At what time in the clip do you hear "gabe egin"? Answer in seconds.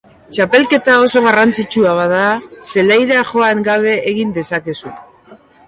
3.71-4.35